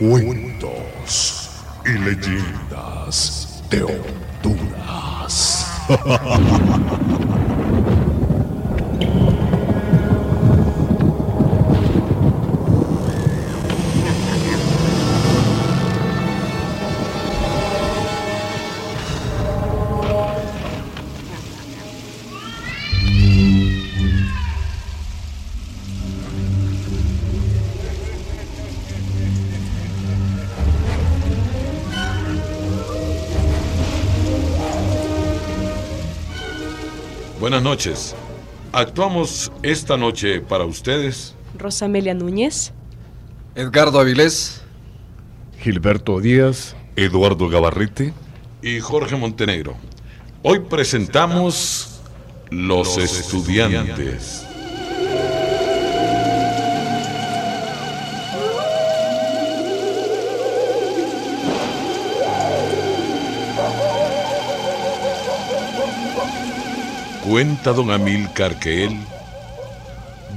[0.00, 1.50] Cuentos
[1.84, 5.66] y leyendas de Honduras.
[37.48, 38.14] Buenas noches.
[38.72, 41.34] Actuamos esta noche para ustedes.
[41.56, 42.74] Rosamelia Núñez.
[43.54, 44.60] Edgardo Avilés.
[45.58, 46.76] Gilberto Díaz.
[46.94, 48.12] Eduardo Gabarrete.
[48.60, 49.78] Y Jorge Montenegro.
[50.42, 52.02] Hoy presentamos
[52.50, 54.46] Los, estudiantes.
[67.28, 68.96] Cuenta don Amílcar que él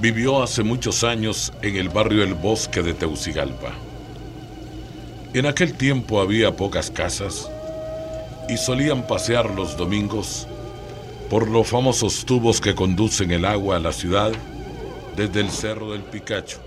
[0.02, 3.72] vivió hace muchos años en el barrio El Bosque de Teucigalpa.
[5.34, 7.50] En aquel tiempo había pocas casas
[8.50, 10.50] y solían pasear los domingos
[11.30, 14.34] por los famosos tubos que conducen el agua a la ciudad
[15.16, 16.60] desde el Cerro del Picacho.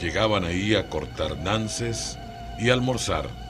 [0.00, 2.18] Llegaban ahí a cortar nances
[2.56, 3.41] y almorzar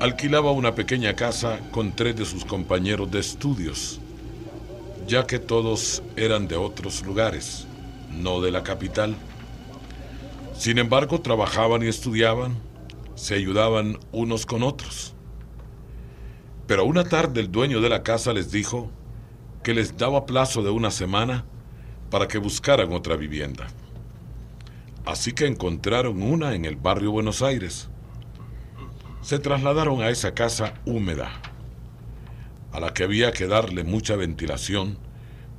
[0.00, 3.98] alquilaba una pequeña casa con tres de sus compañeros de estudios,
[5.06, 7.66] ya que todos eran de otros lugares,
[8.10, 9.16] no de la capital.
[10.54, 12.56] Sin embargo, trabajaban y estudiaban,
[13.14, 15.14] se ayudaban unos con otros.
[16.66, 18.90] Pero una tarde el dueño de la casa les dijo
[19.62, 21.46] que les daba plazo de una semana
[22.10, 23.66] para que buscaran otra vivienda.
[25.06, 27.88] Así que encontraron una en el barrio Buenos Aires
[29.22, 31.30] se trasladaron a esa casa húmeda,
[32.72, 34.98] a la que había que darle mucha ventilación,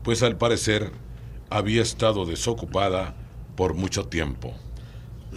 [0.03, 0.91] pues al parecer
[1.50, 3.16] había estado desocupada
[3.56, 4.53] por mucho tiempo.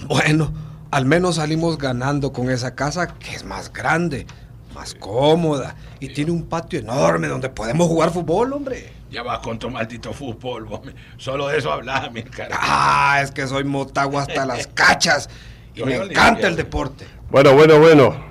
[0.07, 0.53] Bueno,
[0.91, 4.27] al menos salimos ganando con esa casa que es más grande,
[4.75, 8.93] más cómoda y tiene un patio enorme donde podemos jugar fútbol, hombre.
[9.11, 10.95] Ya vas con tu maldito fútbol, hombre.
[11.17, 12.57] Solo de eso hablas, mi cara.
[12.61, 15.29] Ah, es que soy motagua hasta las cachas
[15.75, 17.07] y me encanta el deporte.
[17.31, 18.31] Bueno, bueno, bueno.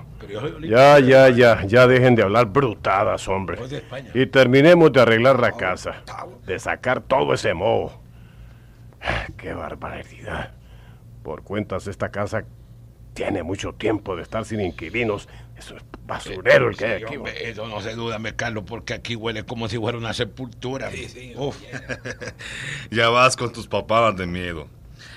[0.62, 3.58] Ya, ya, ya, ya dejen de hablar brutadas, hombre.
[4.14, 6.04] Y terminemos de arreglar la casa,
[6.46, 8.00] de sacar todo ese moho.
[9.38, 10.52] ¡Qué barbaridad!
[11.24, 12.44] Por cuentas, esta casa
[13.14, 15.28] tiene mucho tiempo de estar sin inquilinos.
[15.58, 17.16] Eso es basurero el que hay aquí.
[17.42, 20.90] eso no se duda, me Carlos, porque aquí huele como si fuera una sepultura.
[21.36, 21.58] Uf.
[22.92, 24.68] ya vas con tus papadas de miedo.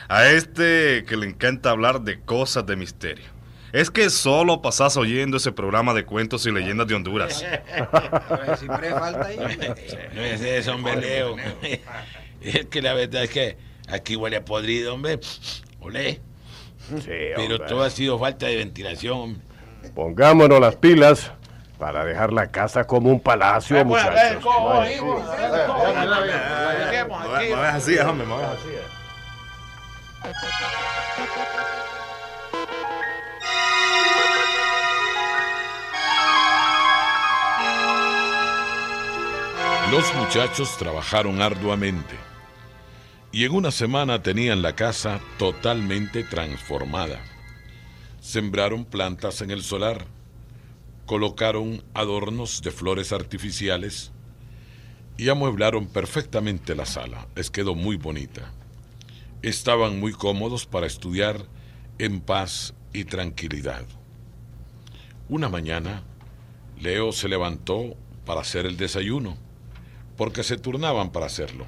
[0.08, 3.24] A este que le encanta hablar de cosas de misterio.
[3.72, 7.38] Es que solo pasás oyendo ese programa de cuentos y leyendas de Honduras.
[8.58, 9.38] Siempre falta ahí.
[10.14, 11.36] No es eso, hombre, Leo.
[12.42, 13.56] Es que la verdad es que
[13.88, 15.18] aquí huele a podrido, hombre.
[15.80, 16.20] Olé.
[17.06, 19.42] Pero todo ha sido falta de ventilación.
[19.94, 21.32] Pongámonos las pilas
[21.78, 24.44] para dejar la casa como un palacio, muchachos.
[24.44, 25.00] No es
[27.74, 28.68] así, hombre, no es así.
[39.90, 42.16] Los muchachos trabajaron arduamente
[43.30, 47.20] y en una semana tenían la casa totalmente transformada.
[48.20, 50.06] Sembraron plantas en el solar,
[51.04, 54.12] colocaron adornos de flores artificiales
[55.16, 57.26] y amueblaron perfectamente la sala.
[57.34, 58.50] Les quedó muy bonita.
[59.42, 61.46] Estaban muy cómodos para estudiar
[61.98, 63.84] en paz y tranquilidad.
[65.28, 66.04] Una mañana,
[66.78, 69.36] Leo se levantó para hacer el desayuno
[70.16, 71.66] porque se turnaban para hacerlo.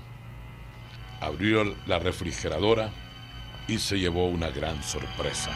[1.21, 2.93] Abrió la refrigeradora
[3.67, 5.51] y se llevó una gran sorpresa.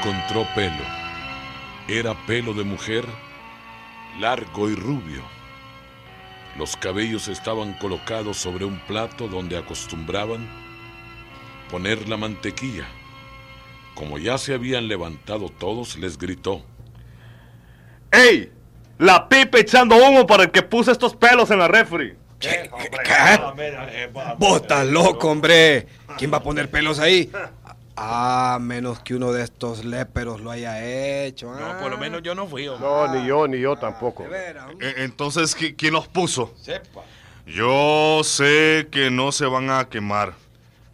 [0.00, 0.84] Encontró pelo.
[1.88, 3.04] Era pelo de mujer,
[4.18, 5.22] largo y rubio
[6.56, 10.48] los cabellos estaban colocados sobre un plato donde acostumbraban
[11.70, 12.86] poner la mantequilla.
[13.94, 16.62] Como ya se habían levantado todos, les gritó.
[18.10, 18.52] ¡Ey!
[18.98, 22.14] La pipa echando humo para el que puse estos pelos en la refri.
[22.38, 22.70] ¿Qué?
[24.38, 25.86] Vos estás loco, hombre.
[26.18, 27.30] ¿Quién va a poner pelos ahí?
[28.02, 31.52] Ah, menos que uno de estos léperos lo haya hecho.
[31.52, 32.00] No, por lo ah.
[32.00, 32.64] menos yo no fui.
[32.64, 34.24] No, ni yo, ni yo tampoco.
[34.24, 36.54] E, entonces, ¿quién los puso?
[36.62, 37.02] Sepa.
[37.44, 40.32] Yo sé que no se van a quemar,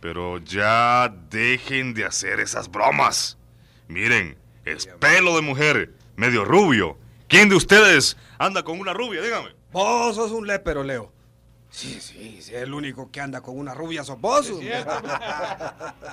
[0.00, 3.38] pero ya dejen de hacer esas bromas.
[3.86, 6.98] Miren, es pelo de mujer, medio rubio.
[7.28, 9.22] ¿Quién de ustedes anda con una rubia?
[9.22, 9.50] Dígame.
[9.70, 11.12] Vos sos un lépero, Leo.
[11.70, 14.60] Sí, sí, sí, el único que anda con una rubia soposo.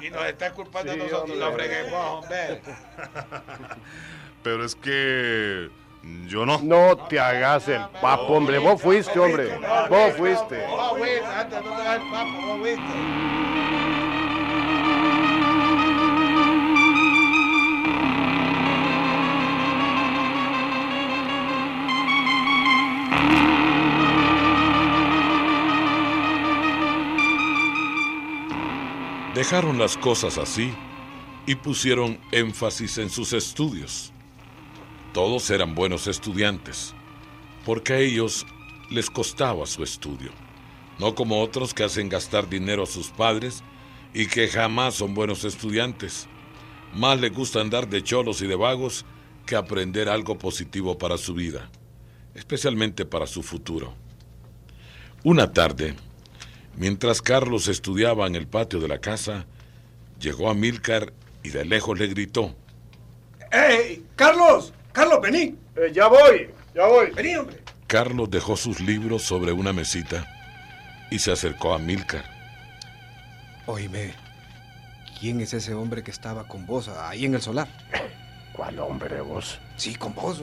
[0.01, 2.61] y nos está culpando a nosotros, la freguemos, hombre.
[4.43, 5.69] Pero es que
[6.27, 6.59] yo no.
[6.61, 8.57] No te hagas el papo, hombre.
[8.57, 9.57] Vos fuiste, hombre.
[9.89, 10.65] Vos fuiste.
[10.67, 13.62] Vos fuiste, antes no te hagas el papo, vos fuiste.
[29.43, 30.73] Dejaron las cosas así
[31.45, 34.13] y pusieron énfasis en sus estudios.
[35.13, 36.95] Todos eran buenos estudiantes,
[37.65, 38.45] porque a ellos
[38.89, 40.31] les costaba su estudio,
[40.97, 43.65] no como otros que hacen gastar dinero a sus padres
[44.13, 46.29] y que jamás son buenos estudiantes.
[46.93, 49.03] Más les gusta andar de cholos y de vagos
[49.45, 51.69] que aprender algo positivo para su vida,
[52.33, 53.93] especialmente para su futuro.
[55.25, 55.95] Una tarde,
[56.75, 59.45] Mientras Carlos estudiaba en el patio de la casa,
[60.19, 62.55] llegó a Milcar y de lejos le gritó.
[63.51, 64.03] ¡Ey!
[64.15, 64.73] ¡Carlos!
[64.91, 65.55] ¡Carlos, vení!
[65.75, 67.11] Eh, ya voy, ya voy.
[67.11, 67.57] Vení, hombre.
[67.85, 70.25] Carlos dejó sus libros sobre una mesita
[71.11, 72.25] y se acercó a Milcar.
[73.67, 74.13] Oíme,
[75.19, 77.67] ¿quién es ese hombre que estaba con vos ahí en el solar?
[78.53, 79.59] ¿Cuál hombre vos?
[79.77, 80.41] Sí, con vos.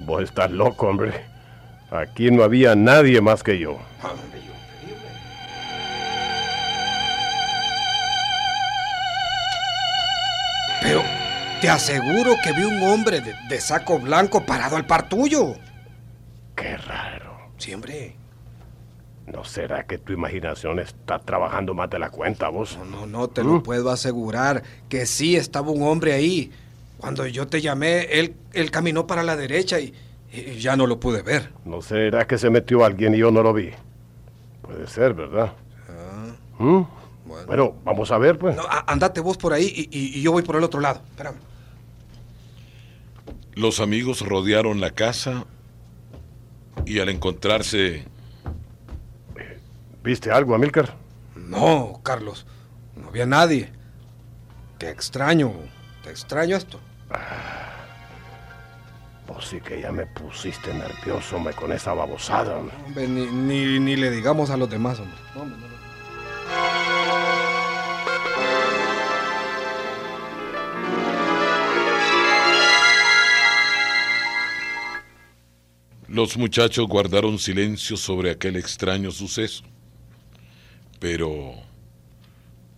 [0.00, 1.24] Vos estás loco, hombre.
[1.90, 3.78] Aquí no había nadie más que yo.
[4.02, 4.12] Ah,
[10.82, 11.02] Pero
[11.60, 15.54] te aseguro que vi un hombre de, saco blanco parado al par tuyo.
[16.54, 17.50] Qué raro.
[17.58, 18.16] Siempre.
[19.26, 22.78] ¿No será que tu imaginación está trabajando más de la cuenta, vos?
[22.78, 23.62] No, no, no, te lo ¿Mm?
[23.62, 26.52] puedo asegurar que sí estaba un hombre ahí.
[26.98, 29.92] Cuando yo te llamé, él, él caminó para la derecha y,
[30.58, 31.50] ya no lo pude ver.
[31.64, 33.70] ¿No será que se metió alguien y yo no lo vi?
[34.60, 35.52] Puede ser, ¿verdad?
[35.88, 36.34] Ah.
[36.58, 36.82] ¿Mm?
[37.26, 37.74] Bueno.
[37.84, 38.56] vamos a ver, pues.
[38.86, 41.02] andate vos por ahí y, yo voy por el otro lado.
[41.10, 41.36] Espérame.
[43.54, 45.46] Los amigos rodearon la casa
[46.84, 48.04] y al encontrarse...
[50.02, 50.94] ¿Viste algo, Amílcar?
[51.34, 52.46] No, Carlos.
[52.94, 53.72] No había nadie.
[54.78, 55.52] Qué extraño.
[56.04, 56.78] Te extraño esto.
[57.10, 57.72] Ah,
[59.26, 62.58] pues sí que ya me pusiste nervioso me con esa babosada.
[62.58, 65.18] Hombre, ni, ni, le digamos a los demás, hombre.
[65.34, 65.75] hombre no.
[76.16, 79.64] Los muchachos guardaron silencio sobre aquel extraño suceso,
[80.98, 81.52] pero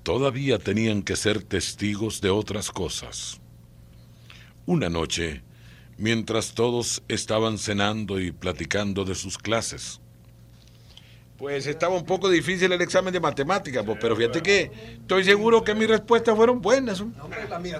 [0.02, 3.40] todavía tenían que ser testigos de otras cosas.
[4.66, 5.42] Una noche,
[5.98, 10.00] mientras todos estaban cenando y platicando de sus clases,
[11.36, 15.62] pues estaba un poco difícil el examen de matemáticas, pues, pero fíjate que estoy seguro
[15.62, 17.04] que mis respuestas fueron buenas.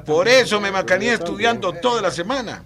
[0.06, 2.62] Por eso me macané estudiando toda la semana.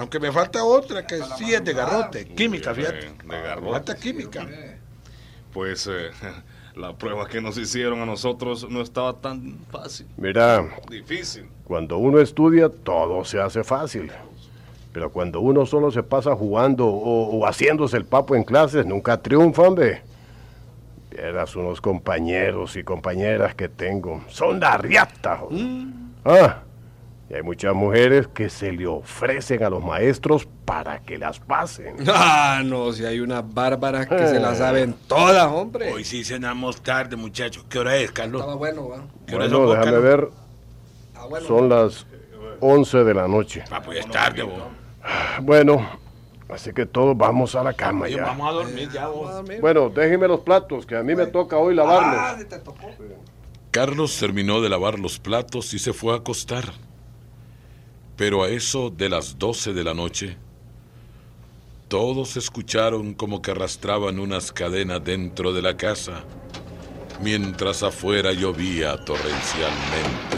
[0.00, 3.12] Aunque me falta otra que sí es de garrote, química, fíjate.
[3.22, 3.70] De garrote.
[3.72, 4.48] Falta química.
[5.52, 6.10] Pues eh,
[6.74, 10.06] la prueba que nos hicieron a nosotros no estaba tan fácil.
[10.16, 11.46] Mira, Difícil.
[11.64, 14.10] cuando uno estudia todo se hace fácil.
[14.92, 19.20] Pero cuando uno solo se pasa jugando o, o haciéndose el papo en clases, nunca
[19.20, 20.02] triunfa, hombre.
[21.10, 24.24] Vieras unos compañeros y compañeras que tengo.
[24.28, 25.36] Son la riata.
[25.36, 25.86] joder.
[26.24, 26.62] Ah,
[27.30, 31.94] y hay muchas mujeres que se le ofrecen a los maestros para que las pasen.
[32.08, 35.92] Ah, no, si hay unas bárbaras que se las saben todas, hombre.
[35.92, 37.64] Hoy sí cenamos tarde, muchachos.
[37.68, 38.40] ¿Qué hora es, Carlos?
[38.40, 38.96] Estaba bueno, ¿va?
[39.26, 40.02] ¿Qué hora Bueno, somos, déjame Carlos?
[40.02, 40.28] ver.
[41.14, 41.46] Ah, bueno.
[41.46, 42.06] Son las
[42.60, 43.64] 11 de la noche.
[43.70, 44.62] Ah, pues es tarde, vos.
[45.42, 45.88] Bueno,
[46.48, 48.24] así que todos vamos a la cama Oye, ya.
[48.24, 49.30] vamos a dormir ya, vos.
[49.60, 52.16] Bueno, déjenme los platos, que a mí me toca hoy lavarlos.
[52.18, 52.90] Ah, te tocó.
[53.70, 56.64] Carlos terminó de lavar los platos y se fue a acostar.
[58.20, 60.36] Pero a eso de las 12 de la noche,
[61.88, 66.22] todos escucharon como que arrastraban unas cadenas dentro de la casa,
[67.22, 70.36] mientras afuera llovía torrencialmente.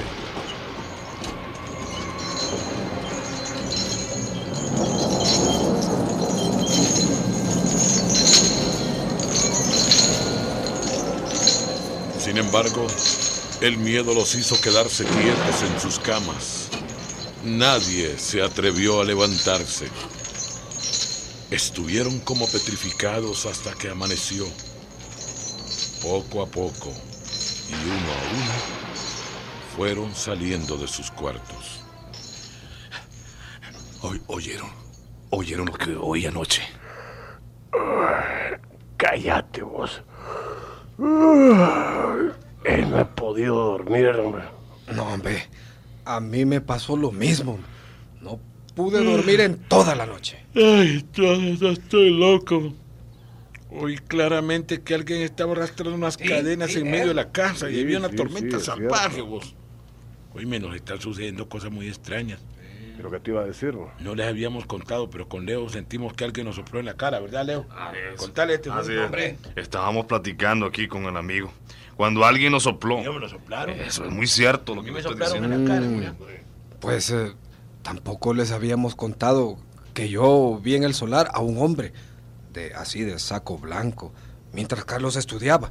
[12.20, 12.86] Sin embargo,
[13.60, 16.61] el miedo los hizo quedarse quietos en sus camas.
[17.44, 19.88] Nadie se atrevió a levantarse.
[21.50, 24.46] Estuvieron como petrificados hasta que amaneció.
[26.02, 26.92] Poco a poco,
[27.68, 28.52] y uno a uno,
[29.76, 31.80] fueron saliendo de sus cuartos.
[34.02, 34.70] Oy- ¿Oyeron?
[35.30, 36.62] ¿Oyeron lo que oí anoche?
[38.96, 40.02] Cállate vos.
[42.64, 44.42] Eh, no he podido dormir, hombre.
[44.92, 45.48] No, hombre,
[46.04, 47.58] a mí me pasó lo mismo.
[48.20, 48.38] No
[48.74, 50.38] pude dormir en toda la noche.
[50.54, 52.72] Ay, ya estoy loco.
[53.70, 57.80] Oí claramente que alguien estaba arrastrando unas cadenas en medio de la casa y Sí,
[57.80, 59.54] había una sí, tormenta sí, es salvaje, vos.
[60.34, 62.40] Hoy me nos están sucediendo cosas muy extrañas.
[62.96, 63.90] Pero que te iba a decir, ¿no?
[64.00, 67.18] No les habíamos contado, pero con Leo sentimos que alguien nos sopló en la cara,
[67.20, 67.66] ¿verdad, Leo?
[68.16, 69.38] Contale este Así hombre.
[69.56, 69.64] es.
[69.64, 71.50] Estábamos platicando aquí con el amigo.
[72.02, 73.00] Cuando alguien nos sopló.
[73.00, 73.78] Yo me lo soplaron.
[73.78, 75.54] Eso es muy cierto lo que me soplaron diciendo.
[75.54, 75.86] en la cara.
[75.86, 76.14] mira.
[76.80, 77.32] Pues eh,
[77.82, 79.56] tampoco les habíamos contado
[79.94, 81.92] que yo vi en el solar a un hombre,
[82.52, 84.12] de así de saco blanco,
[84.52, 85.70] mientras Carlos estudiaba.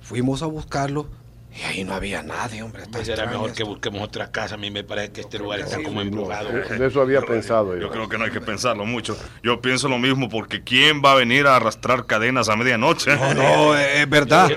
[0.00, 1.06] Fuimos a buscarlo
[1.54, 2.82] y ahí no había nadie, hombre.
[2.82, 4.54] está Pues será extraño mejor que busquemos otra casa.
[4.54, 6.48] A mí me parece que este lugar está sí, como embrujado.
[6.50, 7.82] De eso había pensado yo.
[7.82, 9.16] Yo creo que no hay que pensarlo mucho.
[9.42, 13.14] Yo pienso lo mismo porque ¿quién va a venir a arrastrar cadenas a medianoche?
[13.16, 14.50] No, no, eh, es verdad.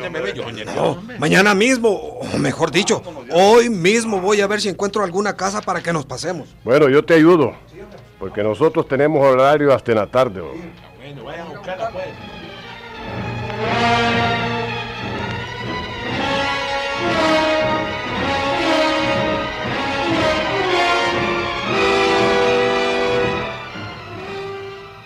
[0.73, 5.61] No, mañana mismo, o mejor dicho, hoy mismo voy a ver si encuentro alguna casa
[5.61, 6.55] para que nos pasemos.
[6.63, 7.53] Bueno, yo te ayudo.
[8.19, 10.39] Porque nosotros tenemos horario hasta en la tarde.
[10.39, 10.47] ¿no?
[10.97, 12.07] Bueno, vayan a buscarla, pues.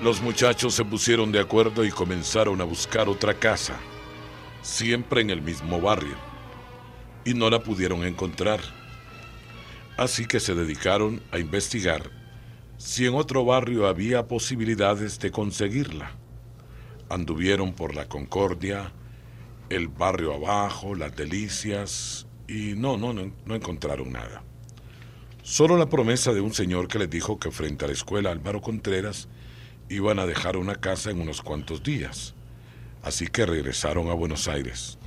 [0.02, 3.78] Los muchachos se pusieron de acuerdo y comenzaron a buscar otra casa,
[4.62, 6.16] siempre en el mismo barrio,
[7.26, 8.62] y no la pudieron encontrar.
[9.98, 12.12] Así que se dedicaron a investigar
[12.78, 16.16] si en otro barrio había posibilidades de conseguirla.
[17.10, 18.94] Anduvieron por la Concordia,
[19.70, 24.44] el barrio abajo, las Delicias, y no, no, no, encontraron nada.
[25.44, 28.62] Solo la promesa de un señor que les dijo que frente a la escuela Álvaro
[28.62, 29.28] Contreras
[29.90, 32.34] iban a dejar una casa en unos cuantos días.
[33.04, 34.98] Así que regresaron a Buenos Aires.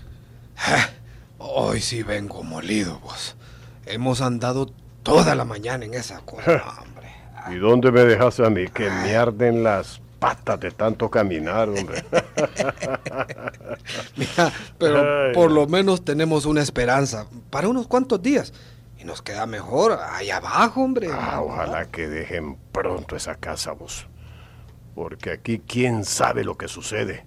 [1.39, 3.37] Hoy sí vengo molido, vos.
[3.87, 4.71] Hemos andado
[5.03, 7.13] toda la mañana en esa cosa, hombre.
[7.51, 8.69] ¿Y dónde me dejas a mí?
[8.69, 12.05] Que me arden las patas de tanto caminar, hombre.
[14.17, 15.35] Mira, pero Ay.
[15.35, 18.53] por lo menos tenemos una esperanza para unos cuantos días.
[18.99, 21.09] Y nos queda mejor allá abajo, hombre.
[21.13, 24.07] Ah, ojalá que dejen pronto esa casa, vos.
[24.95, 27.25] Porque aquí quién sabe lo que sucede.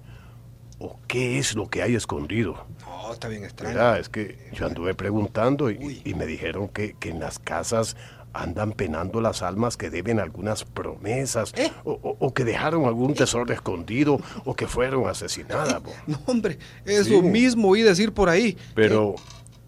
[0.80, 2.66] O qué es lo que hay escondido.
[2.86, 3.74] No, está bien extraño.
[3.74, 7.96] Mira, es que yo anduve preguntando y, y me dijeron que, que en las casas
[8.34, 11.54] andan penando las almas que deben algunas promesas,
[11.86, 15.82] o, o- o que dejaron algún tesoro escondido, o que fueron asesinadas.
[15.82, 15.92] bo.
[16.08, 17.22] No, hombre, eso Sí.
[17.22, 18.58] mismo oí decir por ahí.
[18.76, 19.16] Pero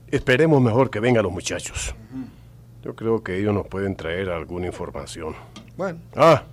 [0.10, 1.96] esperemos mejor que vengan los muchachos.
[2.84, 5.34] Yo creo que ellos nos pueden traer alguna información.
[5.78, 6.44] Bueno, Ah,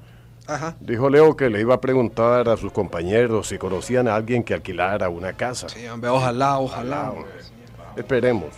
[0.46, 0.76] ajá.
[0.80, 4.54] dijo Leo que le iba a preguntar a sus compañeros si conocían a alguien que
[4.54, 5.68] alquilara una casa.
[5.68, 7.10] Sí, hombre, ojalá, ojalá.
[7.10, 7.30] hombre.
[7.96, 8.52] Esperemos.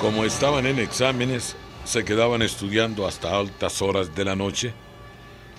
[0.00, 4.72] Como estaban en exámenes, se quedaban estudiando hasta altas horas de la noche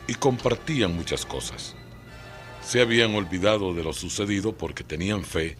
[0.08, 1.76] y compartían muchas cosas.
[2.62, 5.58] Se habían olvidado de lo sucedido porque tenían fe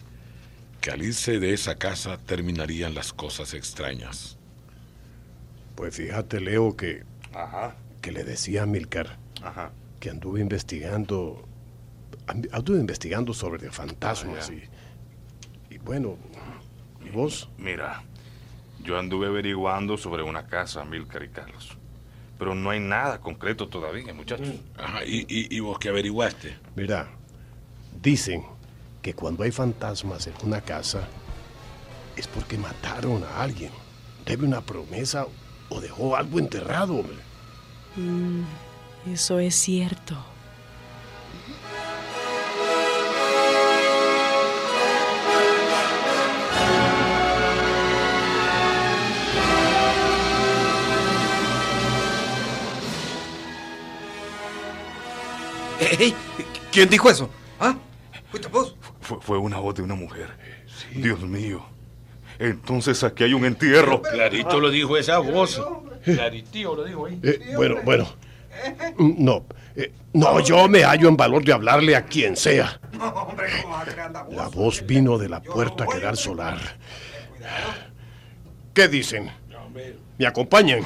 [0.82, 4.38] que al irse de esa casa terminarían las cosas extrañas.
[5.76, 7.04] Pues fíjate, Leo, que,
[8.02, 9.18] que le decía a Milcar
[10.00, 11.46] que anduve investigando,
[12.52, 14.64] anduve investigando sobre fantasmas y,
[15.74, 16.18] y bueno,
[17.06, 17.50] ¿y vos?
[17.58, 18.04] Mira,
[18.84, 21.78] yo anduve averiguando sobre una casa, Milcar y Carlos.
[22.38, 24.56] Pero no hay nada concreto todavía, muchachos.
[24.78, 26.56] Ajá, ¿y, y vos qué averiguaste?
[26.76, 27.10] Mira,
[28.02, 28.44] dicen
[29.02, 31.08] que cuando hay fantasmas en una casa
[32.16, 33.72] es porque mataron a alguien.
[34.26, 35.26] Debe una promesa
[35.70, 37.18] o dejó algo enterrado, hombre.
[37.96, 38.44] Mm,
[39.14, 40.18] eso es cierto.
[56.72, 57.30] ¿Quién dijo eso?
[59.30, 60.28] Fue, una voz de una mujer.
[60.96, 61.64] Dios mío.
[62.40, 64.02] Entonces aquí hay un entierro.
[64.02, 65.62] Clarito lo dijo esa voz.
[66.04, 67.20] Clarito lo dijo ahí.
[67.22, 68.08] Eh, bueno, bueno.
[68.98, 69.46] No,
[69.76, 72.82] eh, no, yo me hallo en valor de hablarle a quien sea.
[74.32, 76.58] La voz vino de la puerta que da al solar.
[78.74, 79.30] ¿Qué dicen?
[80.18, 80.82] ¿Me acompañan?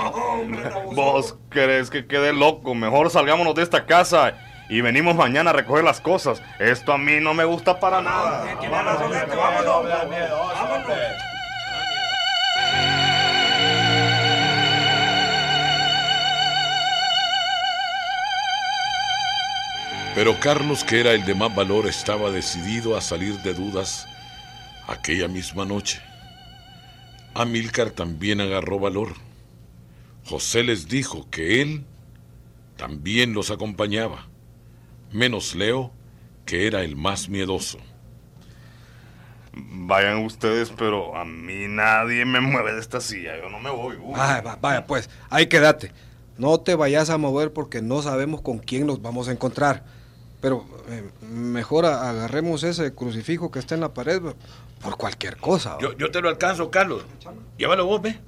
[0.93, 2.75] ¿Vos crees que quede loco?
[2.75, 4.35] Mejor salgámonos de esta casa
[4.69, 6.41] y venimos mañana a recoger las cosas.
[6.59, 8.45] Esto a mí no me gusta para nada.
[20.15, 24.07] Pero Carlos, que era el de más valor, estaba decidido a salir de dudas
[24.87, 26.01] aquella misma noche.
[27.33, 29.15] Amílcar también agarró valor.
[30.25, 31.85] José les dijo que él
[32.77, 34.27] también los acompañaba
[35.13, 35.91] menos Leo,
[36.45, 37.77] que era el más miedoso.
[39.55, 43.97] Vayan ustedes, pero a mí nadie me mueve de esta silla, yo no me voy.
[44.59, 45.91] vaya, pues, ahí quédate.
[46.37, 49.83] No te vayas a mover porque no sabemos con quién nos vamos a encontrar.
[50.41, 54.21] Pero eh, mejor agarremos ese crucifijo que está en la pared
[54.81, 55.77] por cualquier cosa.
[55.79, 57.05] Yo, yo, te lo alcanzo, Carlos.
[57.57, 58.19] Llévalo vos, ve.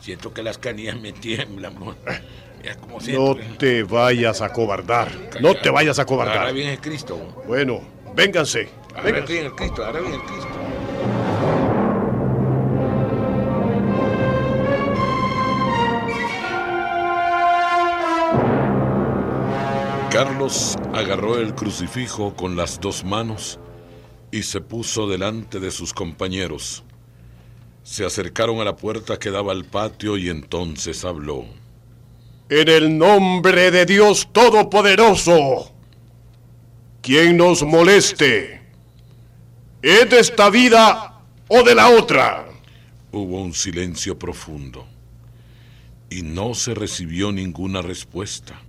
[0.00, 1.74] Siento que las canillas me tiemblan.
[3.08, 5.10] No te vayas a cobardar.
[5.40, 6.38] No te vayas a cobardar.
[6.38, 7.42] Ahora viene el Cristo.
[7.46, 7.80] Bueno,
[8.14, 8.68] vénganse.
[8.94, 10.48] Ahora viene el Cristo, ahora viene el Cristo.
[20.14, 23.58] Carlos agarró el crucifijo con las dos manos
[24.30, 26.84] y se puso delante de sus compañeros.
[27.82, 31.46] Se acercaron a la puerta que daba al patio y entonces habló.
[32.50, 35.72] En el nombre de Dios Todopoderoso,
[37.00, 38.60] quien nos moleste,
[39.80, 42.46] ¿es de esta vida o de la otra?
[43.12, 44.86] Hubo un silencio profundo
[46.10, 48.60] y no se recibió ninguna respuesta.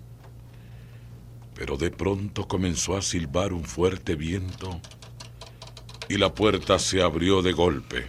[1.53, 4.79] Pero de pronto comenzó a silbar un fuerte viento
[6.07, 8.05] y la puerta se abrió de golpe.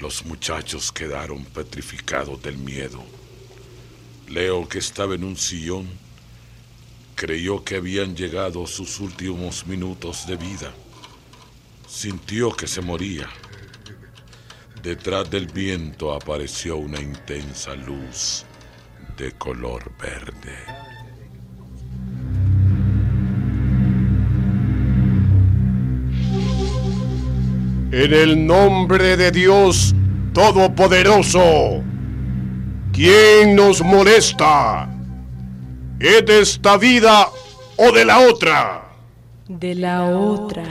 [0.00, 3.21] Los muchachos quedaron petrificados del miedo.
[4.32, 5.86] Leo, que estaba en un sillón,
[7.14, 10.72] creyó que habían llegado sus últimos minutos de vida.
[11.86, 13.28] Sintió que se moría.
[14.82, 18.46] Detrás del viento apareció una intensa luz
[19.18, 20.56] de color verde.
[27.92, 29.94] En el nombre de Dios
[30.32, 31.91] Todopoderoso.
[32.92, 34.86] ¿Quién nos molesta?
[35.98, 37.26] ¿Es de esta vida
[37.76, 38.82] o de la otra?
[39.48, 40.62] De la otra.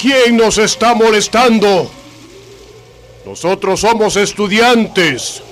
[0.00, 1.90] ¿Quién nos está molestando?
[3.26, 5.42] Nosotros somos estudiantes.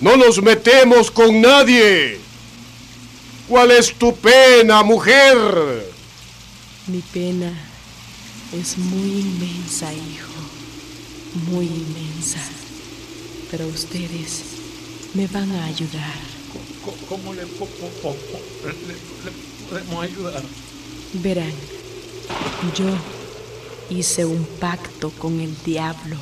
[0.00, 2.27] No nos metemos con nadie.
[3.48, 5.36] ¿Cuál es tu pena, mujer?
[6.86, 7.50] Mi pena
[8.52, 10.32] es muy inmensa, hijo.
[11.50, 12.40] Muy inmensa.
[13.50, 14.42] Pero ustedes
[15.14, 16.14] me van a ayudar.
[17.08, 17.46] ¿Cómo, le,
[19.70, 20.42] podemos ayudar?
[21.14, 21.52] Verán,
[22.76, 22.86] yo
[23.88, 26.18] hice un pacto con el diablo.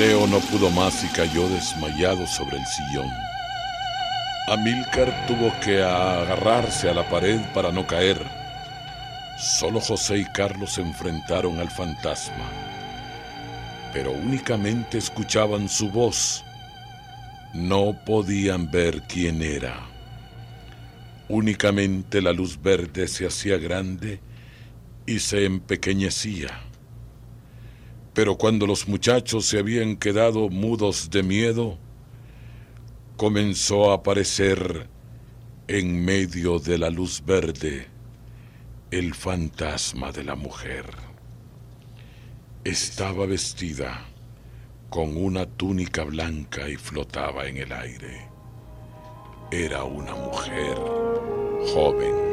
[0.00, 3.10] No pudo más y cayó desmayado sobre el sillón.
[4.48, 8.18] Amílcar tuvo que agarrarse a la pared para no caer.
[9.38, 12.48] Solo José y Carlos se enfrentaron al fantasma,
[13.92, 16.42] pero únicamente escuchaban su voz.
[17.52, 19.80] No podían ver quién era.
[21.28, 24.20] Únicamente la luz verde se hacía grande
[25.04, 26.69] y se empequeñecía.
[28.12, 31.78] Pero cuando los muchachos se habían quedado mudos de miedo,
[33.16, 34.88] comenzó a aparecer
[35.68, 37.86] en medio de la luz verde
[38.90, 40.86] el fantasma de la mujer.
[42.64, 44.06] Estaba vestida
[44.88, 48.26] con una túnica blanca y flotaba en el aire.
[49.52, 50.74] Era una mujer
[51.72, 52.29] joven.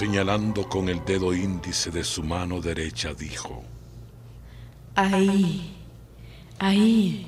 [0.00, 3.62] Señalando con el dedo índice de su mano derecha, dijo,
[4.94, 5.76] Ahí,
[6.58, 7.26] ahí,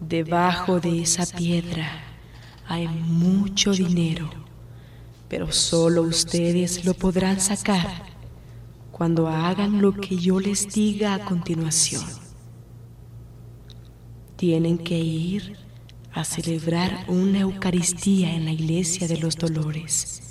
[0.00, 1.88] debajo de esa piedra,
[2.66, 4.28] hay mucho dinero,
[5.28, 7.88] pero solo ustedes lo podrán sacar
[8.90, 12.02] cuando hagan lo que yo les diga a continuación.
[14.34, 15.56] Tienen que ir
[16.12, 20.23] a celebrar una Eucaristía en la iglesia de los dolores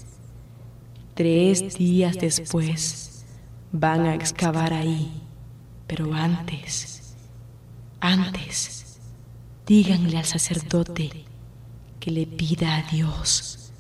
[1.15, 3.23] Tres días después
[3.71, 5.11] van a excavar ahí,
[5.85, 7.15] pero antes,
[7.99, 8.99] antes,
[9.67, 11.25] díganle al sacerdote
[11.99, 13.71] que le pida a Dios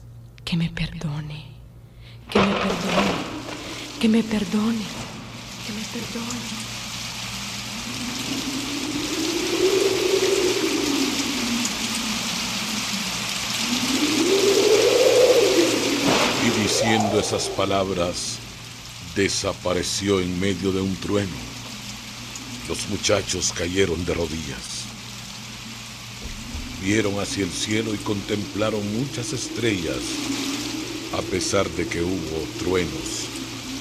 [0.45, 1.45] que me perdone,
[2.29, 3.13] que me perdone,
[3.99, 4.85] que me perdone,
[5.65, 6.63] que me perdone.
[16.73, 18.39] Diciendo esas palabras,
[19.15, 21.29] desapareció en medio de un trueno.
[22.67, 24.85] Los muchachos cayeron de rodillas.
[26.81, 29.99] Vieron hacia el cielo y contemplaron muchas estrellas,
[31.15, 33.27] a pesar de que hubo truenos,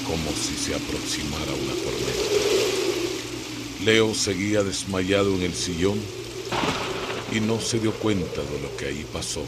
[0.07, 2.35] como si se aproximara una tormenta.
[3.87, 5.99] Leo seguía desmayado en el sillón
[7.35, 9.47] y no se dio cuenta de lo que ahí pasó.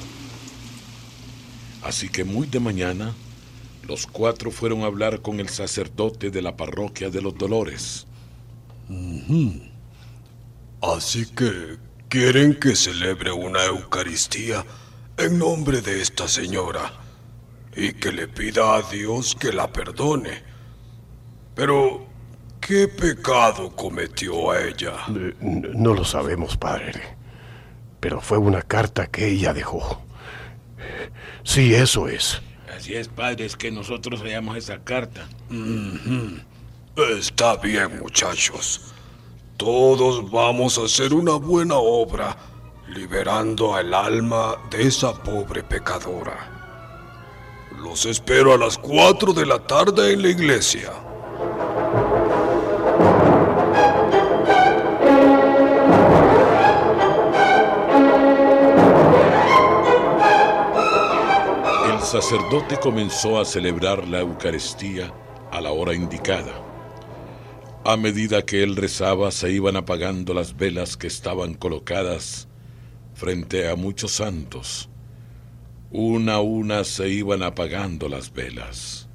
[1.82, 3.14] Así que muy de mañana
[3.84, 8.06] los cuatro fueron a hablar con el sacerdote de la parroquia de los Dolores.
[10.80, 14.64] Así que quieren que celebre una Eucaristía
[15.16, 16.92] en nombre de esta señora
[17.76, 20.42] y que le pida a Dios que la perdone.
[21.54, 22.06] Pero,
[22.60, 24.94] ¿qué pecado cometió a ella?
[25.08, 27.16] Eh, no lo sabemos, padre.
[28.00, 30.02] Pero fue una carta que ella dejó.
[31.42, 32.42] Sí, eso es.
[32.76, 35.28] Así es, padre, es que nosotros veamos esa carta.
[36.96, 38.92] Está bien, muchachos.
[39.56, 42.36] Todos vamos a hacer una buena obra,
[42.88, 46.50] liberando al alma de esa pobre pecadora.
[47.80, 50.90] Los espero a las 4 de la tarde en la iglesia.
[62.20, 65.12] Sacerdote comenzó a celebrar la Eucaristía
[65.50, 66.54] a la hora indicada.
[67.84, 72.46] A medida que él rezaba se iban apagando las velas que estaban colocadas
[73.14, 74.88] frente a muchos santos.
[75.90, 79.08] Una a una se iban apagando las velas.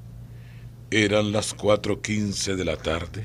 [0.90, 3.24] Eran las cuatro quince de la tarde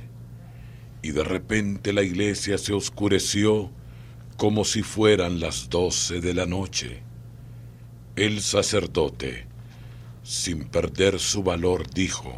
[1.01, 3.71] y de repente la iglesia se oscureció
[4.37, 7.03] como si fueran las doce de la noche.
[8.15, 9.53] El sacerdote
[10.25, 12.33] sin perder su valor, dijo,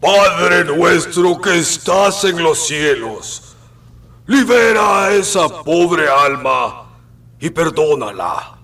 [0.00, 3.56] Padre nuestro que estás en los cielos,
[4.26, 6.86] libera a esa pobre alma
[7.40, 8.56] y perdónala,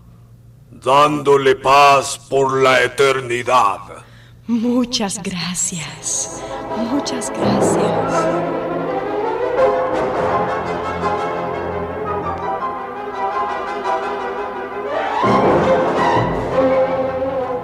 [0.71, 3.79] dándole paz por la eternidad.
[4.47, 6.41] Muchas gracias,
[6.77, 8.28] muchas gracias.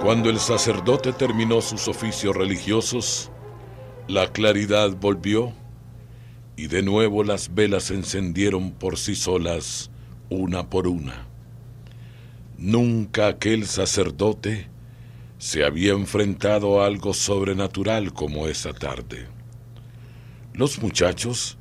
[0.05, 3.31] Cuando el sacerdote terminó sus oficios religiosos,
[4.07, 5.51] la claridad volvió
[6.55, 9.89] y de nuevo las velas se encendieron por sí solas,
[10.29, 11.25] una por una.
[12.55, 14.67] Nunca aquel sacerdote
[15.39, 19.25] se había enfrentado a algo sobrenatural como esa tarde.
[20.53, 21.57] Los muchachos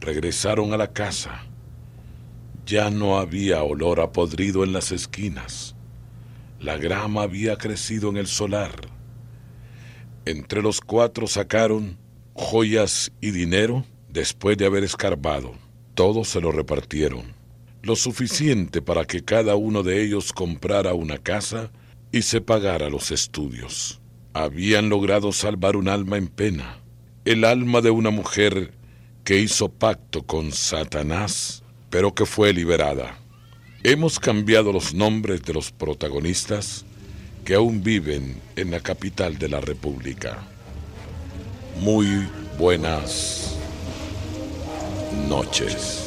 [0.00, 1.44] regresaron a la casa.
[2.66, 5.76] Ya no había olor a podrido en las esquinas.
[6.60, 8.72] La grama había crecido en el solar.
[10.24, 11.96] Entre los cuatro sacaron
[12.34, 15.54] joyas y dinero después de haber escarbado.
[15.94, 17.32] Todos se lo repartieron.
[17.82, 21.70] Lo suficiente para que cada uno de ellos comprara una casa
[22.10, 24.00] y se pagara los estudios.
[24.32, 26.80] Habían logrado salvar un alma en pena,
[27.24, 28.74] el alma de una mujer
[29.22, 33.18] que hizo pacto con Satanás, pero que fue liberada.
[33.84, 36.84] Hemos cambiado los nombres de los protagonistas
[37.44, 40.38] que aún viven en la capital de la República.
[41.80, 42.26] Muy
[42.58, 43.56] buenas
[45.28, 46.04] noches.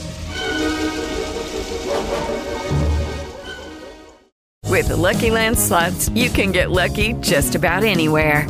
[4.70, 8.48] With the Lucky Land slots, you can get lucky just about anywhere.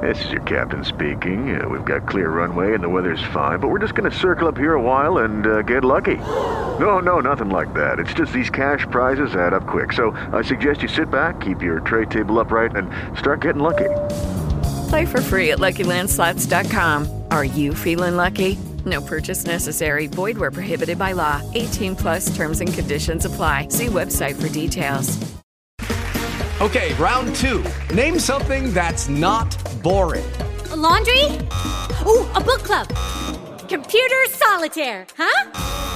[0.00, 1.60] This is your captain speaking.
[1.60, 4.46] Uh, we've got clear runway and the weather's fine, but we're just going to circle
[4.46, 6.18] up here a while and uh, get lucky.
[6.78, 7.98] No, no, nothing like that.
[7.98, 9.92] It's just these cash prizes add up quick.
[9.92, 13.88] So I suggest you sit back, keep your tray table upright, and start getting lucky.
[14.90, 17.22] Play for free at LuckyLandSlots.com.
[17.30, 18.58] Are you feeling lucky?
[18.84, 20.06] No purchase necessary.
[20.06, 21.40] Void where prohibited by law.
[21.54, 23.68] 18 plus terms and conditions apply.
[23.68, 25.16] See website for details.
[26.60, 27.64] Okay, round two.
[27.94, 30.24] Name something that's not boring.
[30.70, 31.24] A laundry?
[32.06, 32.88] Ooh, a book club.
[33.68, 35.95] Computer solitaire, huh?